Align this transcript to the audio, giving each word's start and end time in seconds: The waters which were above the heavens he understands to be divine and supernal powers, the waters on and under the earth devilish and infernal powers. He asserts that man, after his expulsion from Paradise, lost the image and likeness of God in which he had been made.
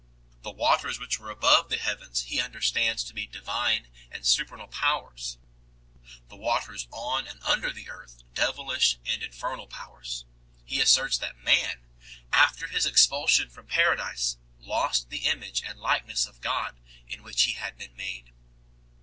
The 0.41 0.49
waters 0.49 0.97
which 0.97 1.19
were 1.19 1.29
above 1.29 1.69
the 1.69 1.77
heavens 1.77 2.23
he 2.23 2.41
understands 2.41 3.03
to 3.03 3.13
be 3.13 3.27
divine 3.27 3.87
and 4.09 4.25
supernal 4.25 4.65
powers, 4.65 5.37
the 6.27 6.35
waters 6.35 6.87
on 6.89 7.27
and 7.27 7.39
under 7.43 7.71
the 7.71 7.87
earth 7.87 8.23
devilish 8.33 8.97
and 9.05 9.21
infernal 9.21 9.67
powers. 9.67 10.25
He 10.65 10.81
asserts 10.81 11.19
that 11.19 11.37
man, 11.37 11.85
after 12.33 12.65
his 12.67 12.87
expulsion 12.87 13.51
from 13.51 13.67
Paradise, 13.67 14.37
lost 14.57 15.11
the 15.11 15.25
image 15.27 15.61
and 15.61 15.79
likeness 15.79 16.25
of 16.25 16.41
God 16.41 16.81
in 17.07 17.21
which 17.21 17.43
he 17.43 17.51
had 17.53 17.77
been 17.77 17.95
made. 17.95 18.33